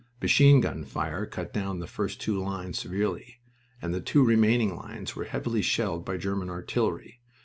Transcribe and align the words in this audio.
Machine 0.19 0.61
gun 0.61 0.83
fire 0.83 1.27
cut 1.27 1.53
down 1.53 1.77
the 1.77 1.85
first 1.85 2.19
two 2.19 2.39
lines 2.39 2.79
severely 2.79 3.39
and 3.83 3.93
the 3.93 4.01
two 4.01 4.23
remaining 4.25 4.75
lines 4.75 5.15
were 5.15 5.25
heavily 5.25 5.61
shelled 5.61 6.03
by 6.05 6.17
German 6.17 6.49
artillery. 6.49 7.21